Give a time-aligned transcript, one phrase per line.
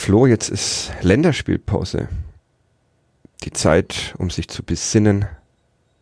[0.00, 2.08] Flo, jetzt ist Länderspielpause.
[3.44, 5.26] Die Zeit, um sich zu besinnen,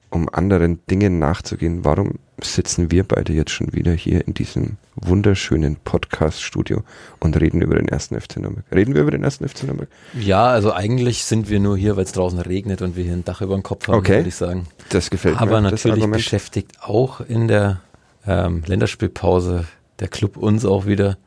[0.09, 1.85] um anderen Dingen nachzugehen.
[1.85, 6.85] Warum sitzen wir beide jetzt schon wieder hier in diesem wunderschönen Podcast-Studio
[7.19, 8.65] und reden über den ersten FC Nürnberg?
[8.73, 9.89] Reden wir über den ersten FC Nürnberg?
[10.17, 13.25] Ja, also eigentlich sind wir nur hier, weil es draußen regnet und wir hier ein
[13.25, 14.19] Dach über dem Kopf haben, Okay.
[14.19, 14.69] würde ich sagen.
[14.91, 15.41] Das gefällt mir.
[15.41, 17.81] Aber natürlich beschäftigt auch in der
[18.29, 19.67] ähm, Länderspielpause
[19.99, 21.19] der Club uns auch wieder.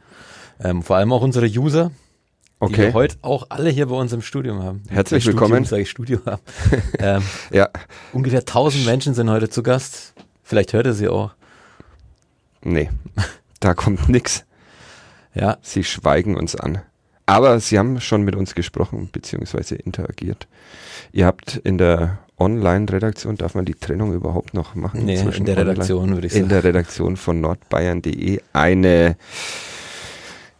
[0.63, 1.91] Ähm, vor allem auch unsere User,
[2.61, 2.77] die Okay.
[2.87, 4.83] wir heute auch alle hier bei uns im Studium haben.
[4.89, 5.65] Herzlich Studium, willkommen.
[5.65, 6.41] Sage ich Studio haben.
[6.99, 7.69] ähm, Ja,
[8.13, 10.13] ungefähr 1000 Menschen sind heute zu Gast.
[10.43, 11.31] Vielleicht hört ihr sie auch.
[12.63, 12.89] nee.
[13.59, 14.43] Da kommt nix.
[15.35, 16.81] Ja, Sie schweigen uns an.
[17.27, 19.75] Aber sie haben schon mit uns gesprochen bzw.
[19.75, 20.47] interagiert.
[21.13, 25.05] Ihr habt in der Online-Redaktion, darf man die Trennung überhaupt noch machen?
[25.05, 26.49] nee, zwischen in der Online- Redaktion würde ich In sagen.
[26.49, 29.15] der Redaktion von nordbayern.de eine,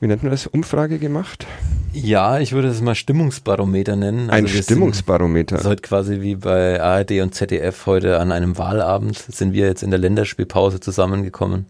[0.01, 1.45] wie nennt man das, Umfrage gemacht?
[1.93, 4.29] Ja, ich würde es mal Stimmungsbarometer nennen.
[4.31, 5.57] Ein Also wir Stimmungsbarometer.
[5.57, 9.53] Sind, das ist heute quasi wie bei ARD und ZDF heute an einem Wahlabend sind
[9.53, 11.67] wir jetzt in der Länderspielpause zusammengekommen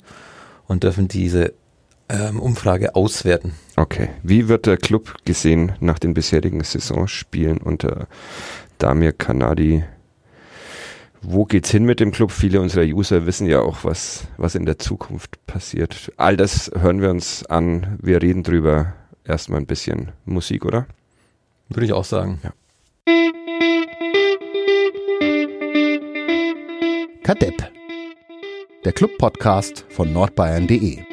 [0.68, 1.54] und dürfen diese
[2.08, 3.54] ähm, Umfrage auswerten.
[3.76, 4.10] Okay.
[4.24, 8.08] Wie wird der Club gesehen nach den bisherigen Saisonspielen unter
[8.78, 9.84] Damir Kanadi?
[11.24, 12.32] Wo geht's hin mit dem Club?
[12.32, 16.12] Viele unserer User wissen ja auch, was, was in der Zukunft passiert.
[16.18, 18.00] All das hören wir uns an.
[18.02, 18.94] Wir reden drüber.
[19.24, 20.88] Erstmal ein bisschen Musik, oder?
[21.70, 22.42] Würde ich auch sagen.
[27.24, 27.72] Kadepp.
[28.84, 31.11] Der Club-Podcast von nordbayern.de.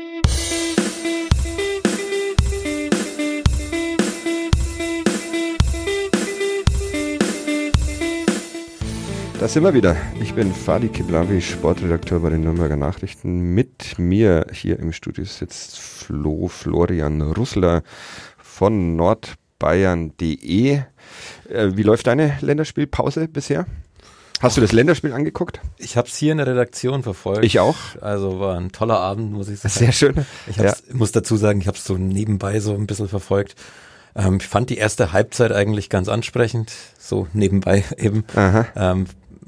[9.41, 9.97] Da sind wir wieder.
[10.21, 13.55] Ich bin Fadi Kiblavi, Sportredakteur bei den Nürnberger Nachrichten.
[13.55, 17.85] Mit mir hier im Studio sitzt Flo Florian Russler
[18.43, 20.73] von nordbayern.de.
[20.73, 20.83] Äh,
[21.77, 23.67] wie läuft deine Länderspielpause bisher?
[24.41, 25.61] Hast du das Länderspiel angeguckt?
[25.77, 27.45] Ich habe es hier in der Redaktion verfolgt.
[27.45, 27.77] Ich auch.
[28.01, 29.73] Also war ein toller Abend, muss ich sagen.
[29.73, 30.27] Sehr schön.
[30.49, 33.55] Ich hab's, muss dazu sagen, ich habe es so nebenbei so ein bisschen verfolgt.
[34.17, 38.25] Ähm, ich fand die erste Halbzeit eigentlich ganz ansprechend, so nebenbei eben.
[38.37, 39.07] Ähm,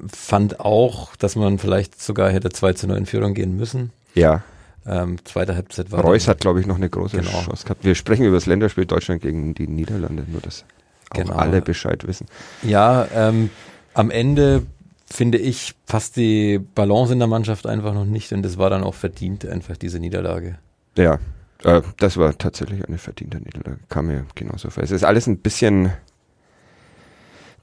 [0.09, 3.91] fand auch, dass man vielleicht sogar hätte 2 zu 9 in Führung gehen müssen.
[4.15, 4.43] Ja,
[4.87, 7.31] Ähm, zweite Halbzeit war Reus hat, glaube ich, noch eine große Genau.
[7.43, 7.84] Chance gehabt.
[7.84, 10.65] Wir sprechen über das Länderspiel Deutschland gegen die Niederlande, nur dass
[11.11, 11.34] auch Genau.
[11.34, 12.27] alle Bescheid wissen.
[12.62, 13.50] Ja, ähm,
[13.93, 14.62] am Ende
[15.05, 18.82] finde ich passt die Balance in der Mannschaft einfach noch nicht und es war dann
[18.82, 20.59] auch verdient, einfach diese Niederlage.
[20.97, 21.19] Ja,
[21.62, 23.81] äh, das war tatsächlich eine verdiente Niederlage.
[23.91, 24.82] Kam mir genauso vor.
[24.82, 25.93] Es ist alles ein bisschen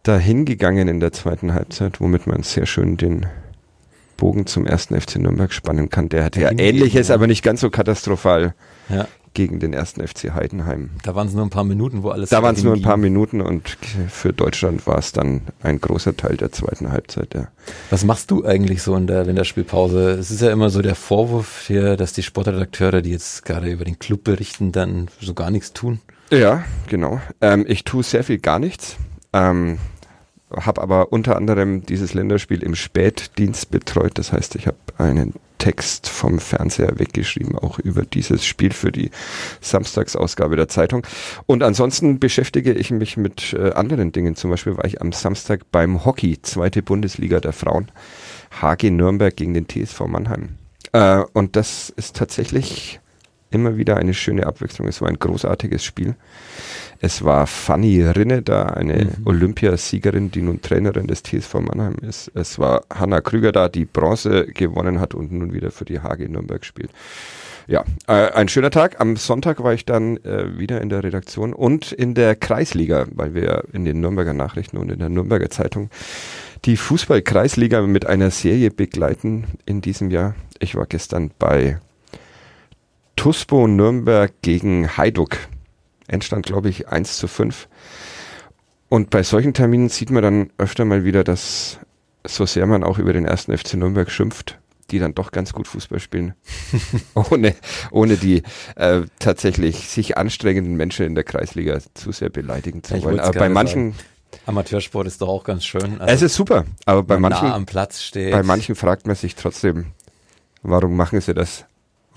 [0.07, 3.25] dahingegangen in der zweiten Halbzeit, womit man sehr schön den
[4.15, 6.09] Bogen zum ersten FC Nürnberg spannen kann.
[6.09, 8.55] Der hatte ja ähnliches, aber nicht ganz so katastrophal
[8.89, 10.89] Ja, gegen den ersten FC Heidenheim.
[11.03, 12.97] da waren es nur ein paar Minuten, wo alles Da waren es nur ein paar
[12.97, 13.77] Minuten und
[14.09, 17.35] für Deutschland war es dann ein großer Teil der zweiten Halbzeit.
[17.35, 17.49] Ja.
[17.91, 20.11] Was machst du eigentlich so in der Länderspielpause?
[20.11, 23.85] Es ist ja immer so der Vorwurf hier, dass die Sportredakteure, die jetzt gerade über
[23.85, 25.99] den Club berichten, dann so gar nichts tun.
[26.31, 27.21] Ja, genau.
[27.39, 28.97] Ähm, ich tue sehr viel gar nichts.
[29.33, 29.77] Ähm,
[30.55, 34.13] habe aber unter anderem dieses Länderspiel im Spätdienst betreut.
[34.15, 39.11] Das heißt, ich habe einen Text vom Fernseher weggeschrieben, auch über dieses Spiel für die
[39.59, 41.05] Samstagsausgabe der Zeitung.
[41.45, 44.35] Und ansonsten beschäftige ich mich mit äh, anderen Dingen.
[44.35, 47.91] Zum Beispiel war ich am Samstag beim Hockey, zweite Bundesliga der Frauen.
[48.61, 50.57] HG Nürnberg gegen den TSV Mannheim.
[50.93, 53.01] Äh, und das ist tatsächlich
[53.51, 54.87] immer wieder eine schöne Abwechslung.
[54.87, 56.15] Es war ein großartiges Spiel.
[56.99, 59.25] Es war Fanny Rinne da, eine Mhm.
[59.25, 62.31] Olympiasiegerin, die nun Trainerin des TSV Mannheim ist.
[62.33, 66.27] Es war Hanna Krüger da, die Bronze gewonnen hat und nun wieder für die HG
[66.27, 66.89] Nürnberg spielt.
[67.67, 69.01] Ja, äh, ein schöner Tag.
[69.01, 73.35] Am Sonntag war ich dann äh, wieder in der Redaktion und in der Kreisliga, weil
[73.35, 75.89] wir in den Nürnberger Nachrichten und in der Nürnberger Zeitung
[76.63, 80.33] die Fußball-Kreisliga mit einer Serie begleiten in diesem Jahr.
[80.59, 81.79] Ich war gestern bei
[83.17, 85.37] Tuspo Nürnberg gegen Hajduk.
[86.07, 87.67] Endstand, glaube ich, 1 zu 5.
[88.87, 91.79] Und bei solchen Terminen sieht man dann öfter mal wieder, dass
[92.25, 94.59] so sehr man auch über den ersten FC Nürnberg schimpft,
[94.91, 96.35] die dann doch ganz gut Fußball spielen,
[97.31, 97.55] ohne,
[97.91, 98.43] ohne die
[98.75, 103.19] äh, tatsächlich sich anstrengenden Menschen in der Kreisliga zu sehr beleidigen zu Ich wollen.
[103.19, 103.95] Aber bei manchen,
[104.45, 105.99] Amateursport ist doch auch ganz schön.
[106.01, 108.31] es ist super, aber bei manchen, nah am Platz steht.
[108.31, 109.87] bei manchen fragt man sich trotzdem,
[110.61, 111.65] warum machen sie das?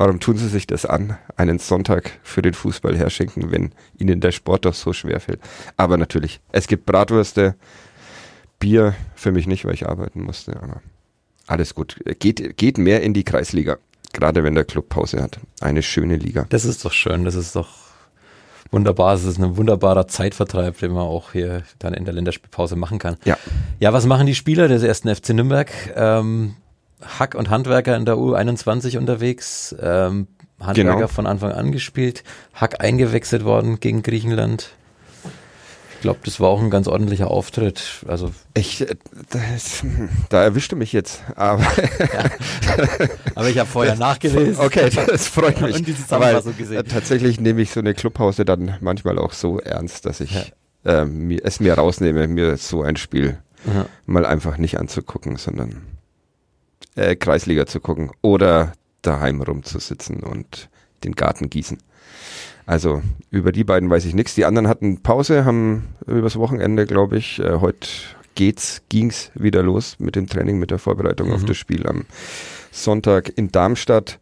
[0.01, 4.33] Warum tun sie sich das an, einen Sonntag für den Fußball herschenken, wenn ihnen der
[4.33, 5.41] Sport doch so schwer fällt?
[5.77, 7.55] Aber natürlich, es gibt Bratwürste,
[8.59, 10.81] Bier für mich nicht, weil ich arbeiten musste, aber
[11.47, 12.01] alles gut.
[12.19, 13.77] Geht, geht mehr in die Kreisliga,
[14.15, 15.39] gerade wenn der Club Pause hat.
[15.61, 16.47] Eine schöne Liga.
[16.49, 17.69] Das ist doch schön, das ist doch
[18.71, 19.13] wunderbar.
[19.13, 23.19] Es ist ein wunderbarer Zeitvertreib, den man auch hier dann in der Länderspielpause machen kann.
[23.27, 23.37] Ja.
[23.81, 25.71] Ja, was machen die Spieler des ersten FC Nürnberg?
[25.95, 26.57] Ähm,
[27.19, 29.75] Hack und Handwerker in der U21 unterwegs.
[29.81, 30.27] Ähm,
[30.61, 31.07] Handwerker Genau.
[31.09, 32.23] von Anfang an gespielt.
[32.55, 34.71] Hack eingewechselt worden gegen Griechenland.
[35.95, 37.83] Ich glaube, das war auch ein ganz ordentlicher Auftritt.
[38.09, 38.95] Also, Ich, äh,
[39.31, 39.83] das,
[40.31, 41.23] da erwischte mich jetzt.
[41.37, 41.63] Aber
[43.35, 44.57] aber ich habe vorher nachgelesen.
[44.65, 45.77] okay, das freut mich.
[45.77, 46.79] Und die Zusammenfassung gesehen.
[46.79, 50.53] äh, tatsächlich nehme ich so eine Clubhause dann manchmal auch so ernst, dass ich
[50.85, 53.87] äh, mir, es mir rausnehme, mir so ein Spiel Ja.
[54.07, 55.83] mal einfach nicht anzugucken, sondern
[56.97, 58.73] äh, Kreisliga zu gucken oder
[59.03, 60.69] daheim rumzusitzen und
[61.05, 61.79] den Garten gießen.
[62.67, 64.35] Also über die beiden weiß ich nichts.
[64.35, 67.89] Die anderen hatten Pause, haben übers Wochenende, glaube ich, äh, heute
[68.35, 71.47] geht's, ging's wieder los mit dem Training, mit der Vorbereitung auf Mhm.
[71.47, 72.05] das Spiel am
[72.71, 74.19] Sonntag in Darmstadt.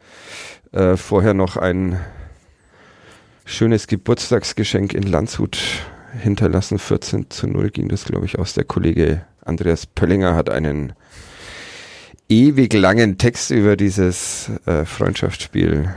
[0.73, 1.99] Äh, vorher noch ein
[3.45, 5.59] schönes Geburtstagsgeschenk in Landshut
[6.21, 6.79] hinterlassen.
[6.79, 8.55] 14 zu 0 ging das, glaube ich, aus.
[8.55, 10.93] Der Kollege Andreas Pöllinger hat einen
[12.29, 15.95] ewig langen Text über dieses äh, Freundschaftsspiel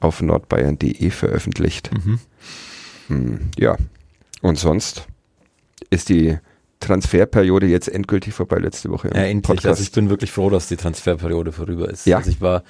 [0.00, 1.90] auf nordbayern.de veröffentlicht.
[1.92, 2.18] Mhm.
[3.08, 3.76] Hm, ja,
[4.42, 5.06] und sonst
[5.90, 6.38] ist die
[6.80, 9.08] Transferperiode jetzt endgültig vorbei letzte Woche.
[9.08, 9.42] Ja, endlich.
[9.42, 9.66] Podcast.
[9.66, 12.06] Also ich bin wirklich froh, dass die Transferperiode vorüber ist.
[12.06, 12.18] Ja.
[12.18, 12.62] Also ich war,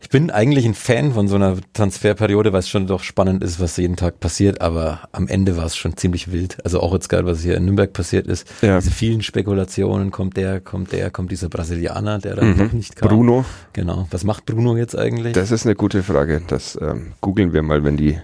[0.00, 3.58] ich bin eigentlich ein Fan von so einer Transferperiode, weil es schon doch spannend ist,
[3.60, 6.58] was jeden Tag passiert, aber am Ende war es schon ziemlich wild.
[6.64, 8.46] Also auch jetzt gerade, was hier in Nürnberg passiert ist.
[8.62, 8.78] Ja.
[8.78, 12.56] Diese vielen Spekulationen, kommt der, kommt der, kommt dieser Brasilianer, der dann Mhm.
[12.66, 13.08] noch nicht kam.
[13.08, 14.06] Bruno, Genau.
[14.10, 15.32] Was macht Bruno jetzt eigentlich?
[15.32, 16.42] das ist eine gute Frage.
[16.46, 18.18] Das ähm, googeln wir mal, wenn die,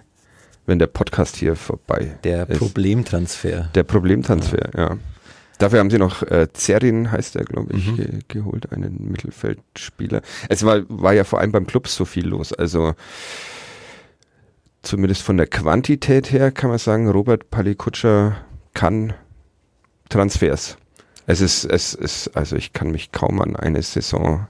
[0.67, 2.59] wenn der Podcast hier vorbei der ist.
[2.59, 3.71] Problemtransfer.
[3.75, 4.97] Der Problemtransfer, ja.
[5.63, 7.97] Dafür haben sie noch äh, Zerin, heißt er, glaube ich, Mhm.
[7.97, 10.21] ge geholt, einen Mittelfeldspieler.
[10.49, 12.53] Es war, war ja vor allem beim Club so viel los.
[12.53, 12.95] Also
[14.83, 18.37] zumindest von der Quantität her kann man sagen, Robert Palikutscher
[18.75, 19.13] kann
[20.09, 20.77] Transfers.
[21.27, 24.49] Es ist, es ist, also ich kann mich kaum an eine Saison,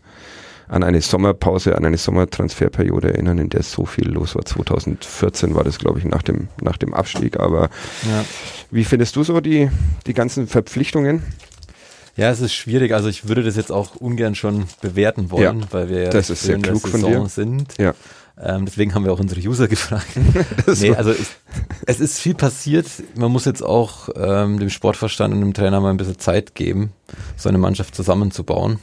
[0.68, 4.44] an eine Sommerpause, an eine Sommertransferperiode erinnern, in der so viel los war.
[4.44, 7.68] 2014 war das, glaube ich, nach dem, nach dem Abstieg, aber
[8.08, 8.24] Ja.
[8.70, 9.70] wie findest du so die,
[10.06, 11.22] die ganzen Verpflichtungen?
[12.16, 12.92] Ja, es ist schwierig.
[12.92, 16.28] Also ich würde das jetzt auch ungern schon bewerten wollen, Ja, weil wir ja das
[16.28, 17.28] recht ist sehr früh in der klug von Saison dir.
[17.28, 17.74] sind.
[17.78, 17.94] Ja.
[18.40, 20.08] Ähm, deswegen haben wir auch unsere User gefragt.
[20.80, 21.26] Nee, also ich,
[21.86, 22.86] es ist viel passiert.
[23.14, 26.92] Man muss jetzt auch ähm, dem Sportverstand und dem Trainer mal ein bisschen Zeit geben,
[27.36, 28.78] so eine Mannschaft zusammenzubauen.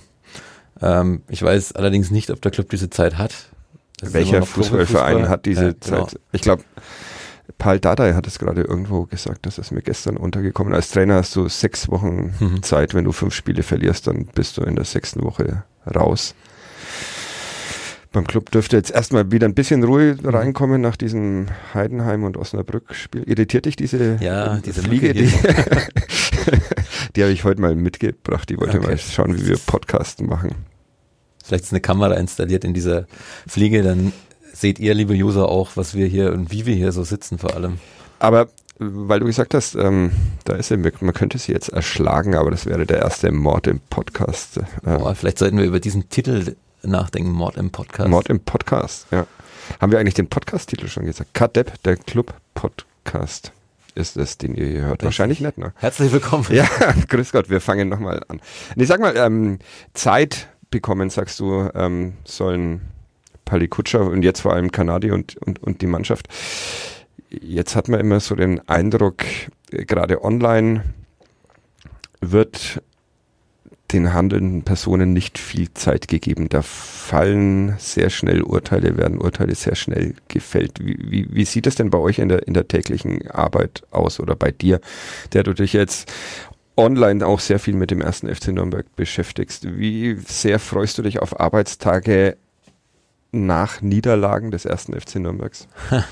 [0.82, 3.34] Ähm, ich weiß allerdings nicht, ob der Club diese Zeit hat.
[4.02, 6.06] Immer Welcher Fußballverein hat diese Ja, genau.
[6.06, 6.20] Zeit?
[6.32, 6.64] Ich glaube,
[7.58, 10.74] Paul Dardai hat es gerade irgendwo gesagt, das ist mir gestern untergekommen.
[10.74, 12.64] Als Trainer hast du sechs Wochen Mhm.
[12.64, 12.94] Zeit.
[12.94, 16.36] Wenn du fünf Spiele verlierst, dann bist du in der sechsten Woche raus.
[18.12, 23.24] Beim Club dürfte jetzt erstmal wieder ein bisschen Ruhe reinkommen nach diesem Heidenheim und Osnabrück-Spiel.
[23.28, 25.14] Irritiert dich diese Ja, diese Fliege?
[25.14, 25.32] Die.
[27.16, 28.50] die habe ich heute mal mitgebracht.
[28.50, 28.88] Die wollte Okay.
[28.88, 30.56] mal schauen, wie wir Podcasten machen.
[31.44, 33.06] Vielleicht ist eine Kamera installiert in dieser
[33.48, 34.14] Fliege, dann
[34.54, 37.56] seht ihr, liebe User, auch, was wir hier und wie wir hier so sitzen vor
[37.56, 37.80] allem.
[38.20, 40.12] Aber weil du gesagt hast, ähm,
[40.46, 43.80] da ist sie, man könnte sie jetzt erschlagen, aber das wäre der erste Mord im
[43.90, 44.58] Podcast.
[44.58, 48.10] Äh, Boah, vielleicht sollten wir über diesen Titel nachdenken, Mord im Podcast.
[48.10, 49.28] Mord im Podcast, ja.
[49.82, 51.34] Haben wir eigentlich den Podcast-Titel schon gesagt?
[51.34, 53.52] Kadepp, der Club-Podcast
[54.00, 55.04] ist es, den ihr hier hört.
[55.04, 55.74] Wahrscheinlich nicht, ne?
[55.76, 56.46] Herzlich willkommen.
[56.50, 56.68] Ja,
[57.08, 58.42] grüß Gott, wir fangen nochmal an.
[58.76, 59.60] Nee, sag mal, ähm,
[59.94, 62.82] Zeit bekommen, sagst du, ähm, sollen
[63.46, 66.28] Pali Kutscher und jetzt vor allem Kanadi und, und, und die Mannschaft.
[67.30, 69.24] Jetzt hat man immer so den Eindruck,
[69.72, 70.84] äh, gerade online
[72.22, 72.82] wird
[73.92, 76.50] den handelnden Personen nicht viel Zeit gegeben.
[76.50, 80.80] Da fallen sehr schnell Urteile, werden Urteile sehr schnell gefällt.
[80.80, 84.20] Wie, wie, wie sieht es denn bei euch in der, in der täglichen Arbeit aus
[84.20, 84.80] oder bei dir,
[85.34, 86.12] der du dich jetzt
[86.78, 89.78] online auch sehr viel mit dem ersten FC Nürnberg beschäftigst?
[89.78, 92.38] Wie sehr freust du dich auf Arbeitstage
[93.32, 95.68] nach Niederlagen des ersten FC Nürnbergs?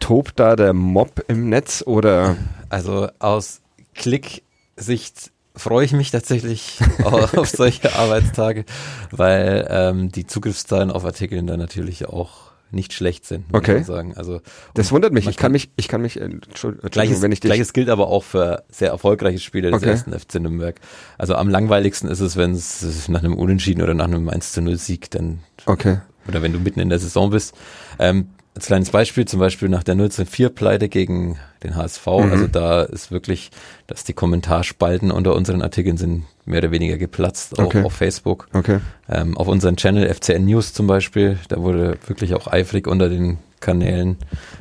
[0.00, 2.36] Tobt da der Mob im Netz oder
[2.68, 3.60] Also aus
[3.94, 8.64] Klick-Sicht freue ich mich tatsächlich auf solche Arbeitstage,
[9.10, 13.74] weil ähm, die Zugriffszahlen auf Artikeln dann natürlich auch nicht schlecht sind, muss Okay.
[13.76, 14.14] man sagen.
[14.16, 14.40] Also
[14.74, 15.26] Das und wundert mich.
[15.26, 17.48] Ich kann mich, ich kann mich, äh, Entschuldigung, Gleiches, wenn ich dich.
[17.48, 19.90] Gleiches gilt aber auch für sehr erfolgreiche Spiele des Okay.
[19.90, 20.78] ersten FC Nürnberg.
[21.16, 24.60] Also am langweiligsten ist es, wenn es nach einem Unentschieden oder nach einem 1 zu
[24.60, 25.98] 0 Sieg dann Okay.
[26.28, 27.54] oder wenn du mitten in der Saison bist.
[27.98, 32.32] Ähm, als kleines Beispiel, zum Beispiel nach der 0-4-Pleite gegen den HSV, Mhm.
[32.32, 33.52] also da ist wirklich,
[33.86, 37.84] dass die Kommentarspalten unter unseren Artikeln sind mehr oder weniger geplatzt, auch Okay.
[37.84, 38.48] auf Facebook.
[38.52, 38.80] Okay.
[39.08, 43.38] Ähm, auf unseren Channel FCN News zum Beispiel, da wurde wirklich auch eifrig unter den
[43.60, 44.16] Kanälen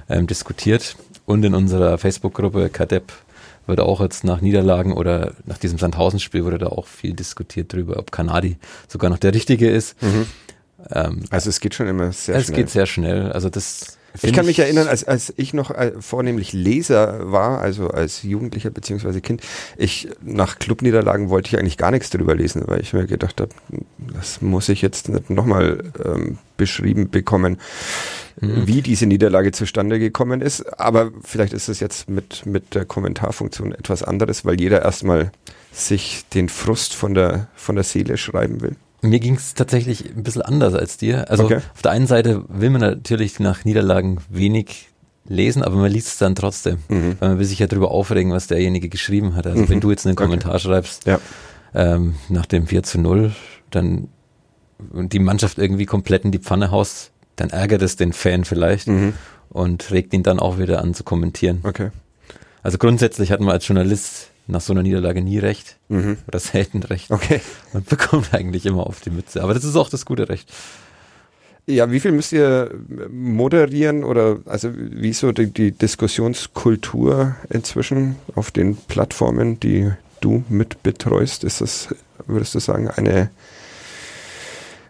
[0.10, 3.12] ähm, diskutiert und in unserer Facebook-Gruppe KADEP
[3.66, 7.98] wird auch jetzt nach Niederlagen oder nach diesem Sandhausen-Spiel wurde da auch viel diskutiert drüber,
[7.98, 10.00] ob Kanadi sogar noch der richtige ist.
[10.04, 10.28] Mhm.
[10.92, 12.56] Ähm, Also es geht schon immer sehr es schnell.
[12.56, 13.32] geht sehr schnell.
[13.32, 17.90] Also das Ich kann mich erinnern, als, als ich noch äh, vornehmlich Leser war, also
[17.90, 19.42] als Jugendlicher beziehungsweise Kind,
[19.78, 23.52] ich nach Clubniederlagen wollte ich eigentlich gar nichts drüber lesen, weil ich mir gedacht habe,
[24.14, 27.58] das muss ich jetzt nicht nochmal ähm, beschrieben bekommen,
[28.40, 28.68] Mhm.
[28.68, 30.80] wie diese Niederlage zustande gekommen ist.
[30.80, 35.32] Aber vielleicht ist es jetzt mit, mit der Kommentarfunktion etwas anderes, weil jeder erstmal
[35.72, 38.76] sich den Frust von der, von der Seele schreiben will.
[39.02, 41.30] Mir ging es tatsächlich ein bisschen anders als dir.
[41.30, 41.62] Also Okay.
[41.76, 44.90] auf der einen Seite will man natürlich nach Niederlagen wenig
[45.28, 46.78] lesen, aber man liest es dann trotzdem.
[46.88, 47.16] Mhm.
[47.20, 49.46] Weil man will sich ja darüber aufregen, was derjenige geschrieben hat.
[49.46, 49.70] Also Mhm.
[49.70, 50.24] wenn du jetzt einen Okay.
[50.24, 51.20] Kommentar schreibst Ja.
[51.76, 53.34] ähm, nach dem 4 zu 0,
[53.72, 54.08] dann
[54.94, 58.88] und die Mannschaft irgendwie komplett in die Pfanne haust, dann ärgert es den Fan vielleicht
[58.88, 59.14] Mhm.
[59.50, 61.60] und regt ihn dann auch wieder an zu kommentieren.
[61.64, 61.90] Okay.
[62.64, 66.18] Also grundsätzlich hat man als Journalist nach so einer Niederlage nie recht Mhm.
[66.28, 67.12] oder selten recht.
[67.12, 67.42] Okay.
[67.74, 69.44] Man bekommt eigentlich immer auf die Mütze.
[69.44, 70.52] Aber das ist auch das gute Recht.
[71.70, 72.72] Ja, wie viel müsst ihr
[73.12, 80.46] moderieren oder also wie ist so die, die Diskussionskultur inzwischen auf den Plattformen, die du
[80.48, 81.44] mit betreust?
[81.44, 81.94] Ist das,
[82.26, 83.30] würdest du sagen, eine,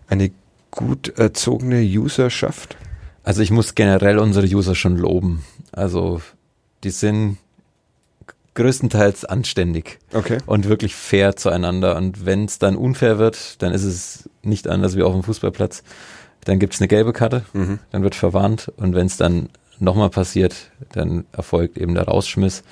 [0.07, 0.31] eine
[0.69, 2.77] gut erzogene Userschaft?
[3.23, 5.43] Also ich muss generell unsere User schon loben.
[5.71, 6.21] Also
[6.83, 7.37] die sind
[8.57, 10.39] größtenteils anständig Okay.
[10.45, 11.95] und wirklich fair zueinander.
[11.95, 15.83] Und wenn es dann unfair wird, dann ist es nicht anders wie auf dem Fußballplatz.
[16.43, 17.79] Dann gibt es eine gelbe Karte, Mhm.
[17.91, 18.71] dann wird verwarnt.
[18.77, 19.49] Und wenn es dann
[19.79, 20.55] nochmal passiert,
[20.93, 22.63] dann erfolgt eben der Rausschmiss.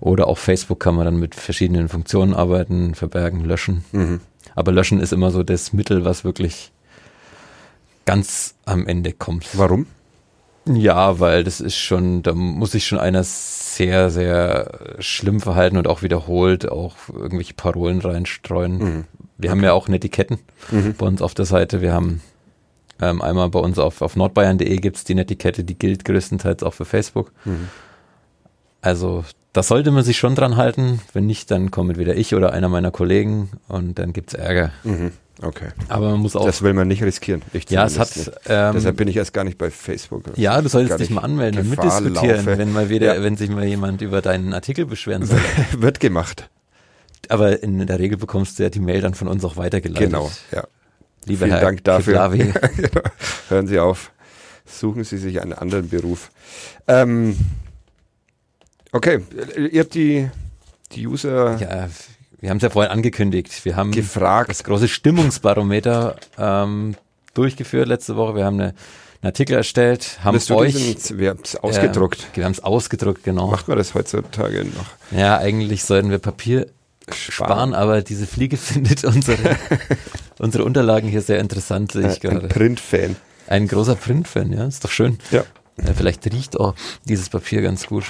[0.00, 3.84] Oder auf Facebook kann man dann mit verschiedenen Funktionen arbeiten, verbergen, löschen.
[3.92, 4.20] Mhm.
[4.54, 6.72] Aber löschen ist immer so das Mittel, was wirklich
[8.04, 9.46] ganz am Ende kommt.
[9.56, 9.86] Warum?
[10.66, 15.88] Ja, weil das ist schon, da muss sich schon einer sehr, sehr schlimm verhalten und
[15.88, 18.78] auch wiederholt auch irgendwelche Parolen reinstreuen.
[18.78, 19.04] Mhm.
[19.38, 20.38] Wir haben ja auch Netiquetten
[20.70, 20.94] Mhm.
[20.96, 21.80] bei uns auf der Seite.
[21.80, 22.20] Wir haben
[23.00, 26.84] ähm, einmal bei uns auf, auf nordbayern.de gibt's die Netiquette, die gilt größtenteils auch für
[26.84, 27.32] Facebook.
[27.44, 27.68] Mhm.
[28.80, 31.00] Also da sollte man sich schon dran halten.
[31.12, 34.70] Wenn nicht, dann kommt entweder ich oder einer meiner Kollegen und dann gibt's Ärger.
[34.84, 35.12] Mhm.
[35.42, 35.68] Okay.
[35.88, 36.46] Aber man muss auch.
[36.46, 37.42] Das will man nicht riskieren.
[37.52, 38.14] Ich ja, es hat.
[38.16, 38.30] nicht.
[38.46, 40.22] Deshalb Ähm, bin ich erst gar nicht bei Facebook.
[40.36, 42.58] ja, du solltest dich mal anmelden und mitdiskutieren, laufe.
[42.58, 43.22] wenn mal wieder, Ja.
[43.22, 45.40] wenn sich mal jemand über deinen Artikel beschweren soll.
[45.76, 46.48] Wird gemacht.
[47.28, 50.10] Aber in der Regel bekommst du ja die Mail dann von uns auch weitergeleitet.
[50.10, 50.30] Genau.
[50.52, 50.64] Ja.
[51.24, 52.28] Lieber Vielen Herr Dank dafür.
[52.30, 52.52] Genau.
[53.48, 54.10] Hören Sie auf.
[54.64, 56.30] Suchen Sie sich einen anderen Beruf.
[56.88, 57.36] Ähm,
[58.92, 59.20] okay,
[59.70, 60.28] ihr habt die,
[60.92, 61.88] die User ja,
[62.42, 63.64] wir haben es ja vorhin angekündigt.
[63.64, 64.50] Wir haben gefragt.
[64.50, 66.96] das große Stimmungsbarometer ähm,
[67.34, 68.34] durchgeführt letzte Woche.
[68.34, 68.70] Wir haben eine,
[69.22, 70.74] einen Artikel erstellt, haben du euch
[71.16, 72.18] wir haben es ausgedruckt.
[72.32, 73.46] Äh, wir haben es ausgedruckt, genau.
[73.46, 75.16] Macht man das heutzutage noch?
[75.16, 76.66] Ja, eigentlich sollten wir Papier
[77.12, 79.56] sparen, aber diese Fliege findet unsere,
[80.40, 82.48] unsere Unterlagen hier sehr interessant, sehe ich Äh, Ein gerade.
[82.48, 83.14] Print-Fan.
[83.46, 85.20] Ein großer Print-Fan, ja, ist doch schön.
[85.30, 85.44] Ja.
[85.76, 88.06] Äh, vielleicht riecht auch dieses Papier ganz gut.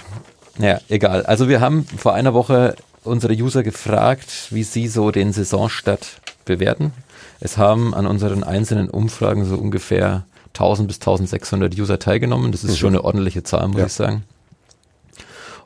[0.57, 1.27] Naja, egal.
[1.27, 6.93] Also wir haben vor einer Woche unsere User gefragt, wie sie so den Saisonstart bewerten.
[7.41, 12.53] Es haben an unseren einzelnen Umfragen so ungefähr 1000 bis 1600 User teilgenommen.
[12.53, 12.77] Das ist Mhm.
[12.77, 13.87] schon eine ordentliche Zahl, muss Ja.
[13.87, 14.25] ich sagen.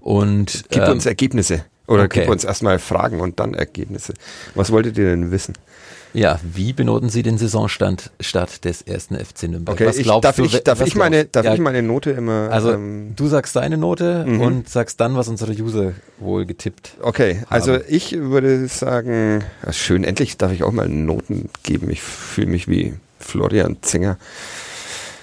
[0.00, 1.64] Und Gib ähm, uns Ergebnisse.
[1.88, 2.20] Oder okay.
[2.22, 4.14] gib uns erstmal Fragen und dann Ergebnisse.
[4.54, 5.54] Was wolltet ihr denn wissen?
[6.16, 9.76] Ja, wie benoten Sie den Saisonstand Start des ersten FC Nürnberg?
[9.76, 12.10] Okay, Was ich, glaubst darf, du, ich, darf, ich, meine, darf ja, ich meine Note
[12.12, 12.48] immer.
[12.50, 14.40] Also ähm, du sagst deine Note Mhm.
[14.40, 16.96] und sagst dann, was unsere User wohl getippt.
[17.02, 17.84] Okay, also haben.
[17.88, 21.90] ich würde sagen, schön, endlich darf ich auch mal Noten geben.
[21.90, 24.16] Ich fühle mich wie Florian Zinger.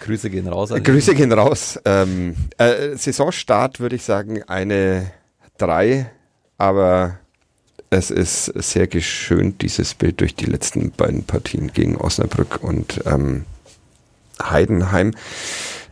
[0.01, 0.71] Grüße gehen raus.
[0.71, 1.79] an Grüße gehen raus.
[1.85, 5.11] Ähm, äh, Saisonstart würde ich sagen eine
[5.57, 6.09] 3,
[6.57, 7.17] aber
[7.93, 13.45] es ist sehr geschönt, dieses Bild durch die letzten beiden Partien gegen Osnabrück und ähm,
[14.41, 15.13] Heidenheim,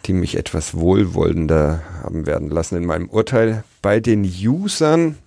[0.05, 3.63] die mich etwas wohlwollender haben werden lassen in meinem Urteil.
[3.81, 5.17] Bei den Usern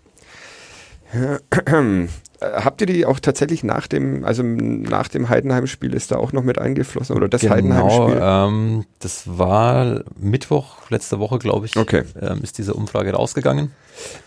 [2.41, 6.43] Habt ihr die auch tatsächlich nach dem, also nach dem Heidenheim-Spiel ist da auch noch
[6.43, 8.21] mit eingeflossen oder das genau, Heidenheim-Spiel?
[8.21, 12.03] ähm, das war Mittwoch, letzte Woche, glaube ich, Okay.
[12.21, 13.71] ähm, ist diese Umfrage rausgegangen.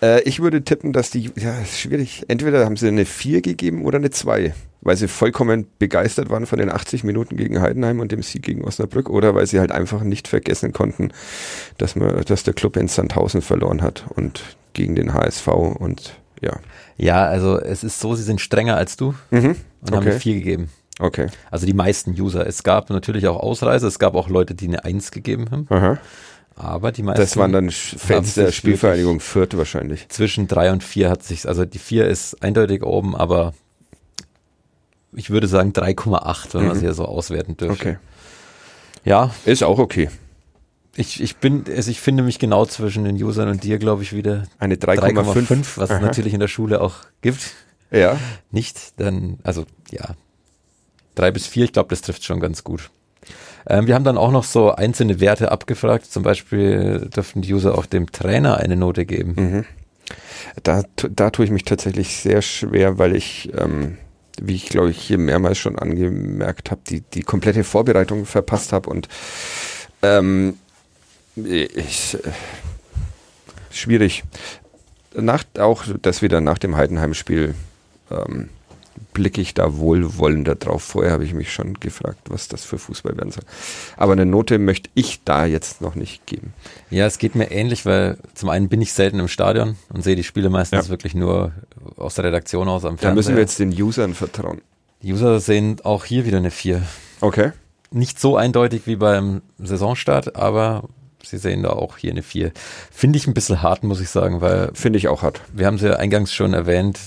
[0.01, 2.23] Äh, ich würde tippen, dass die, ja, ist schwierig.
[2.27, 6.57] Entweder haben sie eine 4 gegeben oder eine 2, weil sie vollkommen begeistert waren von
[6.59, 10.01] den 80 Minuten gegen Heidenheim und dem Sieg gegen Osnabrück oder weil sie halt einfach
[10.03, 11.11] nicht vergessen konnten,
[11.77, 14.41] dass man, dass der Club in Sandhausen verloren hat und
[14.73, 16.53] gegen den HSV und ja.
[16.97, 19.55] Ja, also es ist so, sie sind strenger als du Mhm.
[19.81, 20.13] und haben Okay.
[20.13, 20.69] mir vier gegeben.
[20.99, 21.27] Okay.
[21.51, 22.47] Also die meisten User.
[22.47, 25.67] Es gab natürlich auch Ausreißer, es gab auch Leute, die eine Eins gegeben haben.
[25.69, 25.99] Aha.
[26.55, 27.21] Aber die meisten.
[27.21, 30.09] Das waren dann Fans der Spielvereinigung Fürth wahrscheinlich.
[30.09, 33.53] Zwischen drei und vier hat sich, also die vier ist eindeutig oben, aber
[35.13, 36.67] ich würde sagen 3,8, wenn mhm.
[36.69, 37.79] man sie ja so auswerten dürfte.
[37.89, 37.97] Okay.
[39.05, 39.31] Ja.
[39.45, 40.09] Ist auch okay.
[40.99, 44.13] Ich, ich bin, also ich finde mich genau zwischen den Usern und dir, glaube ich,
[44.13, 45.97] wieder eine 3,5, was Aha.
[45.97, 47.53] es natürlich in der Schule auch gibt.
[47.91, 48.17] Ja.
[48.49, 50.15] Nicht, dann, also ja,
[51.13, 52.89] drei bis vier, ich glaube, das trifft schon ganz gut.
[53.67, 56.05] Ähm, wir haben dann auch noch so einzelne Werte abgefragt.
[56.05, 59.35] Zum Beispiel dürften die User auch dem Trainer eine Note geben.
[59.37, 59.65] Mhm.
[60.63, 63.97] Da, da tue ich mich tatsächlich sehr schwer, weil ich, ähm,
[64.41, 68.89] wie ich glaube ich hier mehrmals schon angemerkt habe, die, die komplette Vorbereitung verpasst habe
[68.89, 69.09] und
[70.01, 70.57] ähm,
[71.45, 72.31] ich, äh,
[73.71, 74.23] schwierig.
[75.15, 77.55] Nach, auch das wieder nach dem Heidenheim-Spiel
[78.11, 78.49] ähm,
[79.13, 80.83] blicke ich da wohlwollender drauf.
[80.83, 83.43] Vorher habe ich mich schon gefragt, was das für Fußball werden soll.
[83.95, 86.53] Aber eine Note möchte ich da jetzt noch nicht geben.
[86.89, 90.15] Ja, es geht mir ähnlich, weil zum einen bin ich selten im Stadion und sehe
[90.15, 90.89] die Spiele meistens ja.
[90.89, 91.51] wirklich nur
[91.95, 93.09] aus der Redaktion aus am Fernseher.
[93.09, 94.61] Da müssen wir jetzt den Usern vertrauen.
[95.01, 96.81] Die User sehen auch hier wieder eine 4.
[97.21, 97.51] Okay.
[97.91, 100.83] Nicht so eindeutig wie beim Saisonstart, aber
[101.29, 102.51] sie sehen da auch hier eine 4.
[102.91, 104.71] Finde ich ein bisschen hart, muss ich sagen, weil.
[104.73, 105.41] Finde ich auch hart.
[105.53, 106.99] Wir haben sie ja eingangs schon erwähnt,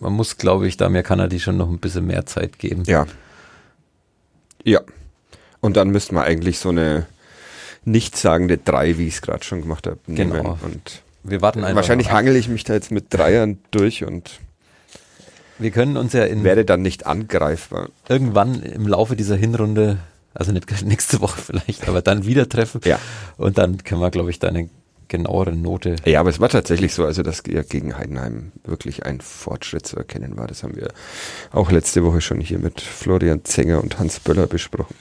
[0.00, 2.84] man muss, glaube ich, da mir Kanadi schon noch ein bisschen mehr Zeit geben.
[2.86, 3.06] Ja.
[4.64, 4.80] Ja.
[5.60, 7.06] Und dann müsste man eigentlich so eine
[7.84, 10.32] nichtssagende drei, wie ich es gerade schon gemacht habe, nehmen.
[10.32, 10.58] Genau.
[10.62, 11.76] Und wir warten einfach.
[11.76, 14.40] Wahrscheinlich hangel ich mich da jetzt mit Dreiern durch und
[15.58, 17.88] wir können uns ja in werde dann nicht angreifbar.
[18.08, 19.98] Irgendwann im Laufe dieser Hinrunde,
[20.38, 22.80] also nicht nächste Woche vielleicht, aber dann wieder treffen.
[22.84, 22.98] Ja.
[23.36, 24.70] Und dann können wir, glaube ich, deine
[25.08, 25.96] genauere Note.
[26.04, 29.96] Ja, aber es war tatsächlich so, also dass ja gegen Heidenheim wirklich ein Fortschritt zu
[29.96, 30.46] erkennen war.
[30.46, 30.88] Das haben wir
[31.50, 34.94] auch letzte Woche schon hier mit Florian Zenger und Hans Böller besprochen.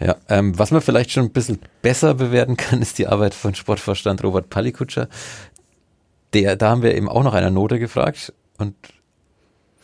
[0.00, 3.54] Ja, ähm, was man vielleicht schon ein bisschen besser bewerten kann, ist die Arbeit von
[3.54, 5.08] Sportvorstand Robert Palikutscher.
[6.34, 8.32] Der, da haben wir eben auch noch eine Note gefragt.
[8.58, 8.74] Und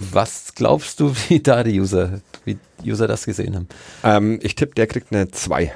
[0.01, 3.69] was glaubst du, wie da die User, wie User das gesehen haben?
[4.03, 5.73] Ähm, ich tippe, der kriegt eine 2.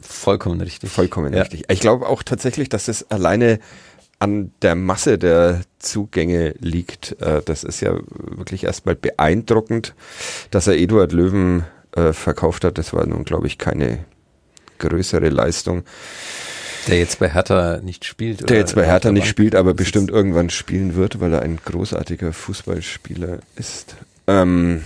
[0.00, 0.90] Vollkommen richtig.
[0.90, 1.42] Vollkommen ja.
[1.42, 1.64] richtig.
[1.68, 3.60] Ich glaube auch tatsächlich, dass es alleine
[4.18, 7.20] an der Masse der Zugänge liegt.
[7.20, 9.94] Äh, das ist ja wirklich erstmal beeindruckend,
[10.50, 12.78] dass er Eduard Löwen äh, verkauft hat.
[12.78, 14.04] Das war nun, glaube ich, keine
[14.78, 15.84] größere Leistung.
[16.88, 18.48] Der jetzt bei Hertha nicht spielt.
[18.48, 22.32] Der jetzt bei Hertha nicht spielt, aber bestimmt irgendwann spielen wird, weil er ein großartiger
[22.32, 23.96] Fußballspieler ist.
[24.26, 24.82] Ähm,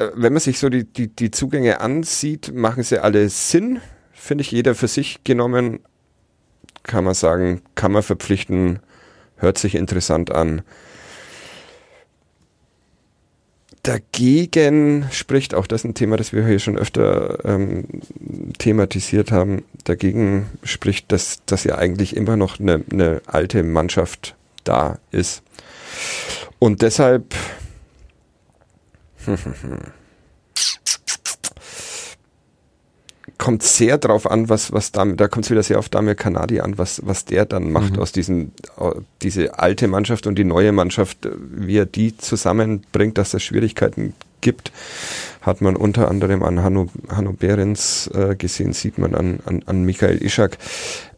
[0.00, 3.80] Äh, wenn man sich so die, die, die Zugänge ansieht, machen sie alle Sinn,
[4.12, 5.80] finde ich, jeder für sich genommen,
[6.82, 8.80] kann man sagen, kann man verpflichten,
[9.36, 10.62] hört sich interessant an.
[13.82, 17.84] Dagegen spricht, auch das ein Thema, das wir hier schon öfter ähm,
[18.58, 24.98] thematisiert haben, dagegen spricht, dass, dass ja eigentlich immer noch eine, eine alte Mannschaft da
[25.10, 25.42] ist.
[26.58, 27.34] Und deshalb
[33.40, 36.60] kommt sehr drauf an, was, was da, da kommt es wieder sehr auf Damir Kanadi
[36.60, 38.00] an, was, was der dann macht mhm.
[38.00, 38.52] aus diesen,
[39.22, 44.72] diese alte Mannschaft und die neue Mannschaft, wie er die zusammenbringt, dass es Schwierigkeiten gibt,
[45.40, 49.84] hat man unter anderem an Hanno, Hanno Behrens äh, gesehen, sieht man an, an, an
[49.84, 50.58] Michael Ischak.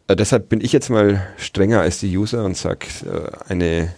[0.06, 3.92] Äh, deshalb bin ich jetzt mal strenger als die User und sage äh, eine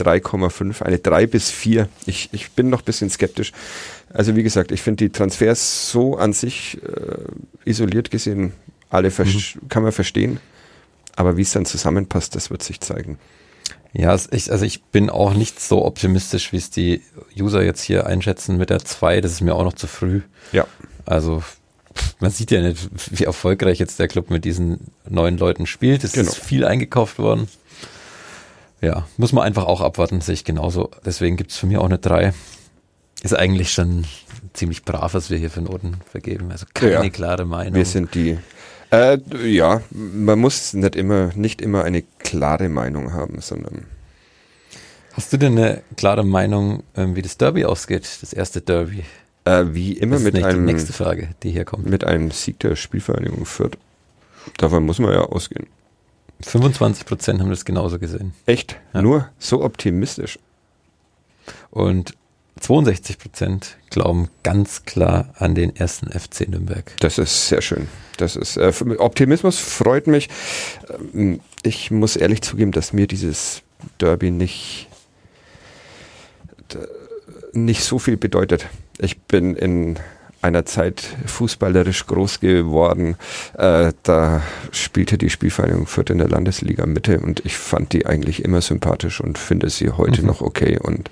[0.00, 1.88] 3,5, eine 3 bis 4.
[2.06, 3.52] Ich, ich bin noch ein bisschen skeptisch.
[4.12, 8.52] Also wie gesagt, ich finde die Transfers so an sich äh, isoliert gesehen,
[8.88, 9.68] alle mhm.
[9.68, 10.40] kann man verstehen.
[11.16, 13.18] Aber wie es dann zusammenpasst, das wird sich zeigen.
[13.92, 17.02] Ja, ich, also ich bin auch nicht so optimistisch, wie es die
[17.38, 19.20] User jetzt hier einschätzen mit der 2.
[19.20, 20.22] Das ist mir auch noch zu früh.
[20.52, 20.66] Ja.
[21.06, 21.42] Also
[22.20, 26.04] man sieht ja nicht, wie erfolgreich jetzt der Club mit diesen neuen Leuten spielt.
[26.04, 26.28] Es genau.
[26.28, 27.48] ist viel eingekauft worden.
[28.80, 30.90] Ja, muss man einfach auch abwarten, sehe ich genauso.
[31.04, 32.32] Deswegen gibt es für mich auch eine 3.
[33.22, 34.06] Ist eigentlich schon
[34.54, 36.50] ziemlich brav, was wir hier für Noten vergeben.
[36.50, 37.74] Also keine ja, klare Meinung.
[37.74, 38.38] Wir sind die.
[38.90, 43.84] Äh, ja, man muss nicht immer, nicht immer eine klare Meinung haben, sondern.
[45.12, 49.04] Hast du denn eine klare Meinung, ähm, wie das Derby ausgeht, das erste Derby?
[49.44, 50.66] Äh, wie immer das ist mit einem.
[50.66, 51.86] Die nächste Frage, die hier kommt.
[51.86, 53.76] Mit einem Sieg der Spielvereinigung führt.
[54.56, 55.66] Davon muss man ja ausgehen.
[56.42, 58.32] 25 Prozent haben das genauso gesehen.
[58.46, 58.76] Echt?
[58.94, 59.02] Ja.
[59.02, 60.38] Nur so optimistisch.
[61.70, 62.14] Und
[62.60, 66.92] 62 Prozent glauben ganz klar an den ersten FC Nürnberg.
[67.00, 67.88] Das ist sehr schön.
[68.18, 70.28] Das ist äh, Optimismus freut mich.
[71.14, 73.62] Ähm, ich muss ehrlich zugeben, dass mir dieses
[73.98, 74.88] Derby nicht
[77.52, 78.66] nicht so viel bedeutet.
[78.98, 79.98] Ich bin in
[80.42, 83.16] einer Zeit fußballerisch groß geworden.
[83.58, 88.44] Äh, da spielte die Spielvereinigung Fürth in der Landesliga Mitte und ich fand die eigentlich
[88.44, 90.28] immer sympathisch und finde sie heute mhm.
[90.28, 90.78] noch okay.
[90.78, 91.10] Und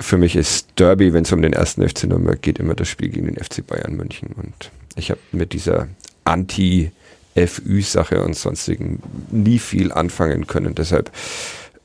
[0.00, 3.08] für mich ist Derby, wenn es um den ersten FC Nürnberg geht, immer das Spiel
[3.08, 4.30] gegen den FC Bayern München.
[4.36, 5.88] Und ich habe mit dieser
[6.24, 6.90] Anti-
[7.34, 10.74] FÜ-Sache und sonstigen nie viel anfangen können.
[10.74, 11.10] Deshalb,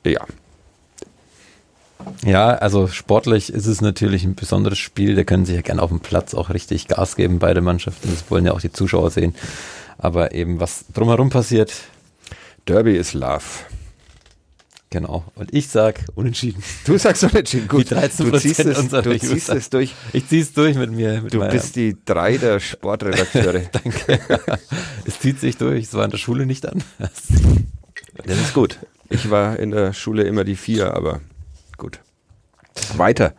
[0.06, 0.26] ja,
[2.26, 5.16] ja, also sportlich ist es natürlich ein besonderes Spiel.
[5.16, 8.10] Da können sich ja gerne auf dem Platz auch richtig Gas geben, beide Mannschaften.
[8.12, 9.36] Das wollen ja auch die Zuschauer sehen.
[9.98, 11.74] Aber eben, was drumherum passiert.
[12.66, 13.44] Derby ist Love.
[14.90, 15.26] Genau.
[15.36, 16.64] Und ich sag unentschieden.
[16.86, 17.68] Du sagst unentschieden.
[17.68, 17.90] Gut.
[17.90, 19.94] Die 13 du ziehst, es, du ziehst es durch.
[20.14, 21.22] Ich zieh's durch mit mir.
[21.22, 23.64] Mit du bist die drei der Sportredakteure.
[23.72, 24.20] Danke.
[25.06, 25.86] es zieht sich durch.
[25.86, 27.12] Es war in der Schule nicht anders.
[28.26, 28.80] Das ist gut.
[29.10, 31.22] Ich war in der Schule immer die vier, aber
[31.78, 32.00] Gut.
[32.96, 33.34] Weiter.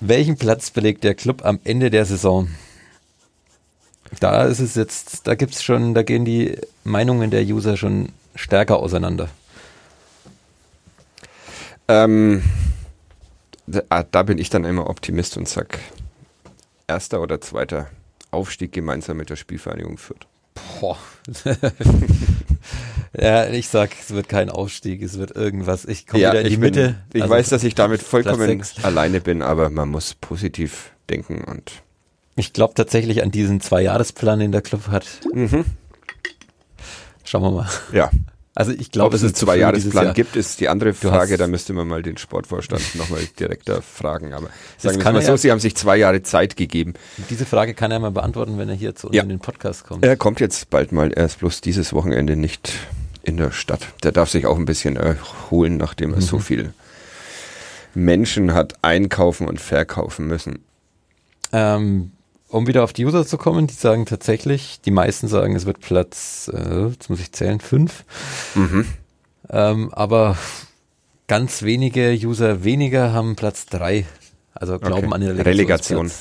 [0.00, 2.48] Welchen Platz belegt der Club am Ende der Saison?
[4.20, 8.10] Da ist es jetzt, da gibt es schon, da gehen die Meinungen der User schon
[8.34, 9.28] stärker auseinander.
[11.88, 12.42] Ähm,
[13.66, 15.78] da, ah, da bin ich dann immer Optimist und sag
[16.86, 17.88] erster oder zweiter
[18.30, 20.26] Aufstieg gemeinsam mit der Spielvereinigung Fürth.
[23.16, 25.84] Ja, ich sag, es wird kein Aufstieg, es wird irgendwas.
[25.84, 26.96] Ich komme ja, wieder in die Mitte.
[27.10, 31.44] Bin, ich also weiß, dass ich damit vollkommen alleine bin, aber man muss positiv denken
[31.44, 31.82] und.
[32.36, 35.06] Ich glaube tatsächlich an diesen Zwei-Jahres-Plan, den der Club hat.
[35.32, 35.64] Mhm.
[37.22, 37.68] Schauen wir mal.
[37.92, 38.10] Ja.
[38.56, 41.36] Also ich glaube, es ist zwei Jahresplan gibt, ist die andere Frage.
[41.36, 44.32] Da müsste man mal den Sportvorstand nochmal direkter fragen.
[44.32, 46.94] Aber sagen wir mal so, Sie haben sich zwei Jahre Zeit gegeben.
[47.30, 49.24] Diese Frage kann er mal beantworten, wenn er hier zu uns ja.
[49.24, 50.04] in den Podcast kommt.
[50.04, 51.12] Er kommt jetzt bald mal.
[51.12, 52.72] Er ist bloß dieses Wochenende nicht
[53.24, 53.88] in der Stadt.
[54.04, 56.22] Der darf sich auch ein bisschen erholen, nachdem er mhm.
[56.22, 56.74] so viel
[57.94, 60.60] Menschen hat einkaufen und verkaufen müssen.
[61.52, 62.12] Ähm,
[62.54, 65.80] um wieder auf die User zu kommen, die sagen tatsächlich, die meisten sagen, es wird
[65.80, 68.04] Platz, äh, jetzt muss ich zählen, fünf.
[68.54, 68.86] Mhm.
[69.50, 70.38] Ähm, aber
[71.26, 74.06] ganz wenige User weniger haben Platz drei.
[74.52, 75.14] Also glauben okay.
[75.14, 76.12] an die Relegation.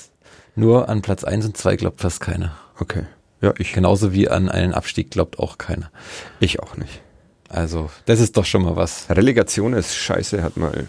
[0.55, 2.57] Nur an Platz eins und zwei glaubt fast keiner.
[2.79, 3.03] Okay.
[3.41, 3.73] Ja, ich.
[3.73, 5.91] Genauso wie an einen Abstieg glaubt auch keiner.
[6.39, 7.01] Ich auch nicht.
[7.47, 9.07] Also, das ist doch schon mal was.
[9.09, 10.87] Relegation ist scheiße, hat mal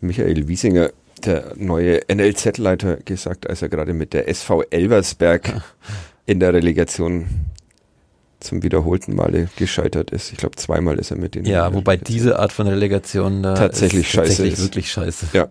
[0.00, 0.90] Michael Wiesinger,
[1.24, 5.62] der neue NLZ-Leiter, gesagt, als er gerade mit der SV Elversberg
[6.26, 7.26] in der Relegation
[8.40, 10.30] zum wiederholten Male gescheitert ist.
[10.32, 11.46] Ich glaube, zweimal ist er mit denen.
[11.46, 14.62] Ja, wobei diese Art von Relegation da tatsächlich scheiße tatsächlich ist.
[14.62, 15.26] wirklich scheiße.
[15.32, 15.48] Ja.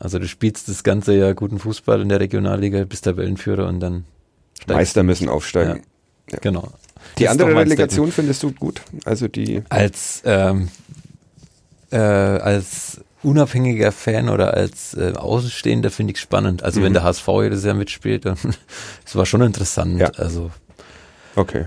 [0.00, 4.04] Also du spielst das ganze Jahr guten Fußball in der Regionalliga, bist Tabellenführer und dann
[4.66, 5.82] Meister müssen aufsteigen.
[6.28, 6.38] Ja, ja.
[6.40, 6.68] Genau.
[7.18, 8.82] Die das andere Relegation findest du gut?
[9.04, 10.68] Also die als ähm,
[11.90, 16.62] äh, als unabhängiger Fan oder als äh, Außenstehender finde ich spannend.
[16.62, 16.84] Also mhm.
[16.84, 18.36] wenn der HSV jedes Jahr mitspielt, dann
[19.04, 19.98] es war schon interessant.
[19.98, 20.10] Ja.
[20.16, 20.50] Also
[21.36, 21.66] okay.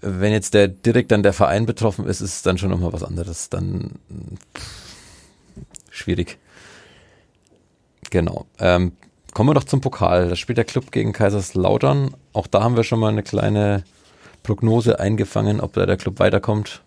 [0.00, 3.04] Wenn jetzt der direkt dann der Verein betroffen ist, ist es dann schon nochmal was
[3.04, 3.50] anderes.
[3.50, 3.92] Dann
[5.90, 6.38] schwierig.
[8.10, 8.46] Genau.
[8.58, 8.92] Ähm,
[9.32, 10.28] Kommen wir doch zum Pokal.
[10.28, 12.14] Da spielt der Club gegen Kaiserslautern.
[12.34, 13.82] Auch da haben wir schon mal eine kleine
[14.42, 16.82] Prognose eingefangen, ob da der Club weiterkommt.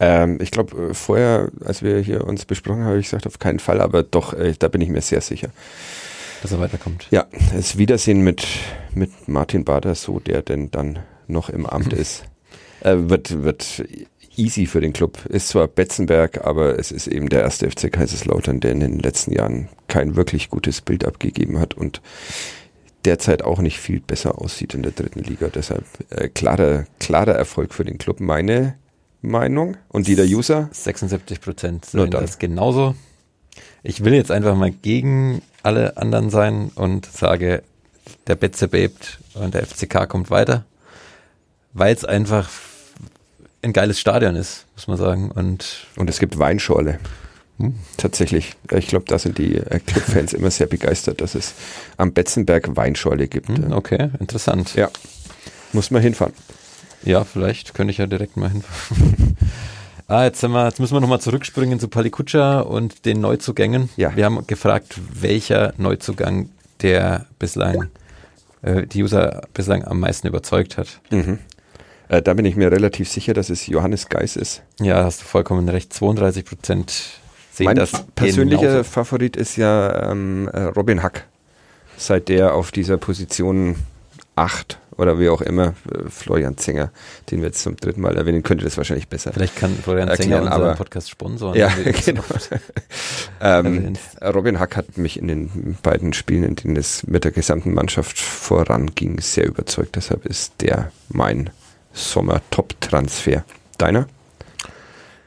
[0.00, 3.38] Ähm, ich glaube, äh, vorher, als wir hier uns besprochen haben, habe ich gesagt, auf
[3.38, 5.50] keinen Fall, aber doch, äh, da bin ich mir sehr sicher.
[6.42, 7.06] Dass er weiterkommt.
[7.10, 8.46] Ja, das Wiedersehen mit,
[8.94, 12.24] mit Martin Bader, so der denn dann noch im Amt ist,
[12.80, 13.84] äh, wird, wird
[14.36, 15.26] easy für den Club.
[15.26, 19.32] Ist zwar Betzenberg, aber es ist eben der erste FC Kaiserslautern, der in den letzten
[19.32, 22.00] Jahren kein wirklich gutes Bild abgegeben hat und
[23.04, 25.48] derzeit auch nicht viel besser aussieht in der dritten Liga.
[25.48, 28.20] Deshalb äh, klarer, klarer Erfolg für den Club.
[28.20, 28.76] Meine
[29.22, 30.68] Meinung und die der User?
[30.72, 32.94] 76 Prozent sehen das genauso.
[33.82, 37.62] Ich will jetzt einfach mal gegen alle anderen sein und sage,
[38.26, 40.64] der Betze bebt und der FCK kommt weiter,
[41.72, 42.48] weil es einfach
[43.62, 45.30] ein geiles Stadion ist, muss man sagen.
[45.30, 46.98] Und, und es gibt Weinschorle.
[47.58, 47.74] Hm.
[47.98, 48.54] Tatsächlich.
[48.72, 51.54] Ich glaube, da sind die äh, Clubfans immer sehr begeistert, dass es
[51.98, 53.48] am Betzenberg Weinschorle gibt.
[53.48, 54.74] Hm, okay, interessant.
[54.76, 54.90] Ja.
[55.72, 56.32] Muss man hinfahren.
[57.02, 59.36] Ja, vielleicht könnte ich ja direkt mal hinfahren.
[60.08, 63.88] ah, jetzt, wir, jetzt müssen wir nochmal zurückspringen zu Palikutscha und den Neuzugängen.
[63.96, 64.14] Ja.
[64.14, 66.50] Wir haben gefragt, welcher Neuzugang
[66.82, 67.88] der bislang
[68.62, 71.00] äh, die User bislang am meisten überzeugt hat.
[71.10, 71.38] Mhm.
[72.08, 74.62] Äh, da bin ich mir relativ sicher, dass es Johannes Geis ist.
[74.80, 75.92] Ja, hast du vollkommen recht.
[75.92, 77.20] 32 Prozent
[77.52, 78.04] sehen mein das.
[78.14, 78.84] persönlicher genauso.
[78.84, 81.26] Favorit ist ja ähm, äh, Robin Hack.
[81.96, 83.76] Seit der auf dieser Position
[84.34, 85.72] 8 oder wie auch immer,
[86.10, 86.90] Florian Zenger,
[87.30, 89.32] den wir jetzt zum dritten Mal erwähnen, könnte das wahrscheinlich besser.
[89.32, 91.58] Vielleicht kann Florian Erklären, Zenger unseren Podcast sponsoren.
[91.58, 91.68] Ja,
[92.04, 92.22] genau.
[93.40, 93.98] ähm, erwähnt.
[94.22, 98.18] Robin Hack hat mich in den beiden Spielen, in denen es mit der gesamten Mannschaft
[98.18, 99.96] voranging, sehr überzeugt.
[99.96, 101.48] Deshalb ist der mein
[101.94, 103.44] Sommer-Top-Transfer.
[103.78, 104.06] Deiner?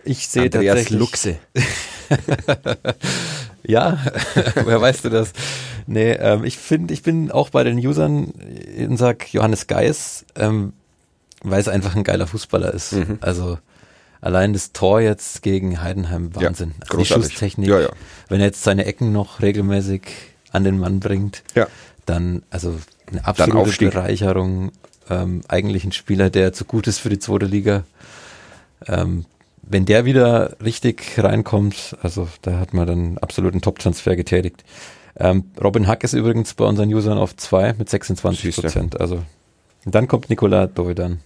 [0.06, 1.00] Ich sehe Andreas tatsächlich.
[1.00, 1.38] Luchse.
[3.66, 3.98] Ja,
[4.66, 5.32] woher weißt du das?
[5.88, 8.34] Nee, ähm, ich finde, ich bin auch bei den Usern
[8.78, 10.74] und sag Johannes Geis, ähm,
[11.44, 12.94] weil es einfach ein geiler Fußballer ist.
[12.94, 13.18] Mhm.
[13.22, 13.58] Also
[14.22, 16.74] allein das Tor jetzt gegen Heidenheim, Wahnsinn.
[16.80, 17.06] Ja, also die.
[17.06, 17.90] Schusstechnik, Ja, ja.
[18.30, 20.04] wenn er jetzt seine Ecken noch regelmäßig
[20.52, 21.68] an den Mann bringt, Ja.
[22.06, 22.78] dann also
[23.12, 23.90] eine absolute.
[23.90, 24.72] Bereicherung.
[25.10, 27.84] Ähm, eigentlich ein Spieler, der zu gut ist für die zweite Liga.
[28.88, 29.26] Ähm,
[29.62, 34.64] wenn der wieder richtig reinkommt, also da hat man dann absolut einen Top-Transfer getätigt.
[35.16, 39.00] Ähm, Robin Hack ist übrigens bei unseren Usern auf zwei mit 26 Prozent.
[39.00, 39.24] Also
[39.86, 41.20] und dann kommt Nikola Dovedan.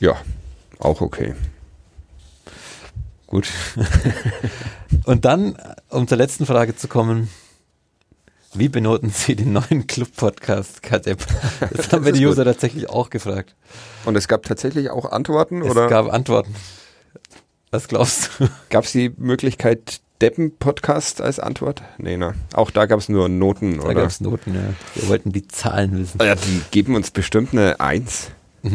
[0.00, 0.16] Ja,
[0.78, 1.34] auch okay.
[3.26, 3.48] Gut.
[5.04, 5.56] Und dann,
[5.90, 7.28] um zur letzten Frage zu kommen,
[8.54, 11.26] wie benoten Sie den neuen Club-Podcast Kadepp?
[11.74, 12.30] Das haben wir die gut.
[12.30, 13.54] User tatsächlich auch gefragt.
[14.04, 16.54] Und es gab tatsächlich auch Antworten Es oder gab Antworten.
[17.70, 18.48] Was glaubst du?
[18.70, 21.82] gab es die Möglichkeit Deppen-Podcast als Antwort?
[21.98, 22.34] Nee, ne?
[22.54, 23.94] Auch da gab es nur Noten Da oder?
[23.94, 24.60] gab es Noten, ja.
[24.94, 26.18] Wir wollten die Zahlen wissen.
[26.22, 28.30] Ja, die geben uns bestimmt eine Eins.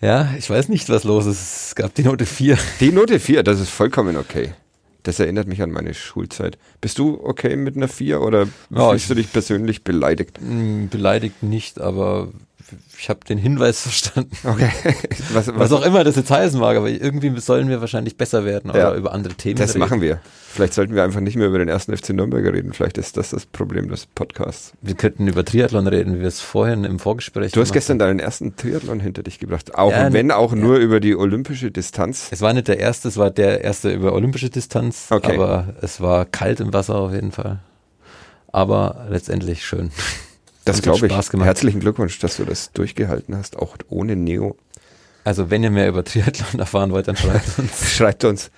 [0.00, 1.66] Ja, ich weiß nicht, was los ist.
[1.68, 2.58] Es gab die Note 4.
[2.80, 4.52] Die Note 4, das ist vollkommen okay.
[5.04, 6.58] Das erinnert mich an meine Schulzeit.
[6.80, 10.38] Bist du okay mit einer 4 oder Ja, fühlst du dich persönlich beleidigt?
[10.38, 12.28] Hm, Beleidigt nicht, aber
[12.98, 14.30] ich habe den Hinweis verstanden.
[14.44, 14.70] Okay.
[15.32, 18.70] Was, Was auch immer das jetzt heißen mag, aber irgendwie sollen wir wahrscheinlich besser werden
[18.70, 18.94] oder Ja.
[18.94, 19.80] über andere Themen Das reden.
[19.80, 20.20] machen wir.
[20.52, 22.72] Vielleicht sollten wir einfach nicht mehr über den ersten FC Nürnberg reden.
[22.74, 24.72] Vielleicht ist das das Problem des Podcasts.
[24.82, 28.18] Wir könnten über Triathlon reden, wie wir es vorhin im Vorgespräch Du hast gestern deinen
[28.18, 29.74] ersten Triathlon hinter dich gebracht.
[29.74, 30.58] Auch Ja, wenn auch ja.
[30.58, 32.28] nur über die olympische Distanz.
[32.30, 35.34] Es war nicht der erste, es war der erste über olympische Distanz, Okay.
[35.36, 37.60] aber es war kalt im Wasser auf jeden Fall.
[38.52, 39.90] Aber letztendlich schön.
[40.64, 41.30] Das glaube ich.
[41.30, 41.46] Gemacht.
[41.46, 44.56] Herzlichen Glückwunsch, dass du das durchgehalten hast, auch ohne Neo.
[45.24, 47.90] Also wenn ihr mehr über Triathlon erfahren wollt, dann schreibt uns.
[47.92, 48.50] Schreibt uns,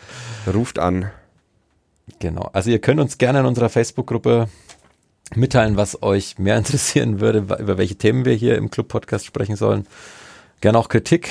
[0.53, 1.11] ruft an.
[2.21, 2.51] genau.
[2.53, 4.49] Also ihr könnt uns gerne in unserer Facebook-Gruppe
[5.35, 9.87] mitteilen, was euch mehr interessieren würde, über welche Themen wir hier im Club-Podcast sprechen sollen.
[10.61, 11.29] Gerne auch Kritik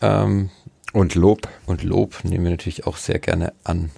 [0.00, 0.50] ähm,
[0.92, 1.48] Und Lob.
[1.66, 3.90] und Lob nehmen wir natürlich auch sehr gerne an.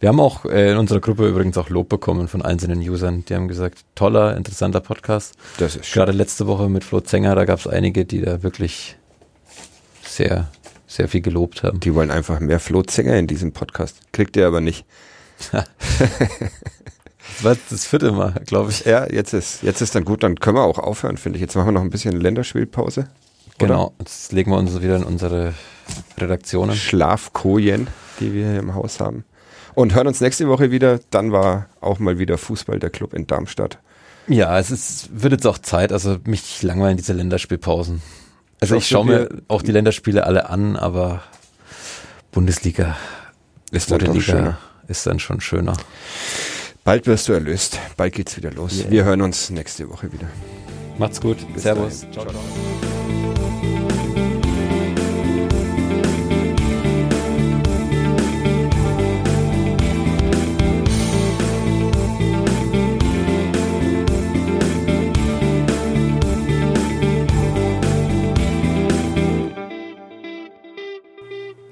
[0.00, 3.24] Wir haben auch äh, in unserer Gruppe übrigens auch Lob bekommen von einzelnen Usern.
[3.24, 5.34] Die haben gesagt, toller, interessanter Podcast.
[5.58, 6.00] Das ist schön.
[6.00, 8.96] Gerade letzte Woche mit Flo Zenger, da gab es einige, die da wirklich
[10.04, 10.46] sehr,
[10.86, 11.80] sehr viel gelobt haben.
[11.80, 14.00] Die wollen einfach mehr Flo Zenger in diesem Podcast.
[14.12, 14.86] Kriegt ihr aber nicht.
[15.50, 15.66] Das
[17.42, 18.84] war das vierte Mal, glaube ich.
[18.84, 21.42] Ja, jetzt ist, jetzt ist dann gut, dann können wir auch aufhören, finde ich.
[21.42, 23.08] Jetzt machen wir noch ein bisschen Länderspielpause.
[23.58, 25.54] Genau, jetzt legen wir uns wieder in unsere
[26.16, 26.74] Redaktionen.
[26.76, 27.88] Schlafkojen,
[28.20, 29.24] die wir hier im Haus haben.
[29.78, 30.98] Und hören uns nächste Woche wieder.
[31.10, 33.78] Dann war auch mal wieder Fußball der Club in Darmstadt.
[34.26, 38.02] Ja, es ist, wird jetzt auch Zeit, also mich langweilen diese Länderspielpausen.
[38.58, 41.22] Also ich Schaust schaue mir auch die Länderspiele alle an, aber
[42.32, 42.96] Bundesliga,
[43.70, 44.58] Ist dann Liga schöner.
[44.88, 45.74] ist dann schon schöner.
[46.82, 47.78] Bald wirst du erlöst.
[47.96, 48.80] Bald geht's wieder los.
[48.80, 48.90] Yeah.
[48.90, 50.26] Wir hören uns nächste Woche wieder.
[50.98, 51.36] Macht's gut.
[51.54, 52.00] Bis Servus.
[52.00, 52.12] dahin.
[52.14, 52.77] Ciao, ciao.